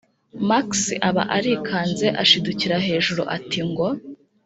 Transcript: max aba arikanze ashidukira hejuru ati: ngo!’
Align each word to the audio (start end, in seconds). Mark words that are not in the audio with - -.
max 0.49 0.61
aba 1.09 1.23
arikanze 1.37 2.07
ashidukira 2.21 2.75
hejuru 2.87 3.21
ati: 3.35 3.59
ngo!’ 3.69 3.87